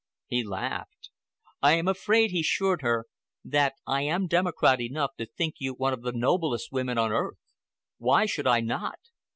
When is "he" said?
0.25-0.43, 2.31-2.39